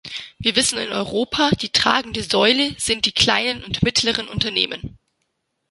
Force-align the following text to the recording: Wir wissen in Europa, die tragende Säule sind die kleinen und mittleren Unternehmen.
Wir 0.39 0.55
wissen 0.55 0.79
in 0.79 0.91
Europa, 0.91 1.51
die 1.51 1.69
tragende 1.69 2.23
Säule 2.23 2.73
sind 2.79 3.05
die 3.05 3.11
kleinen 3.11 3.63
und 3.63 3.83
mittleren 3.83 4.27
Unternehmen. 4.27 4.97